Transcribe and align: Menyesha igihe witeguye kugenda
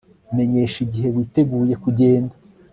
Menyesha 0.35 0.77
igihe 0.85 1.07
witeguye 1.15 1.75
kugenda 1.83 2.33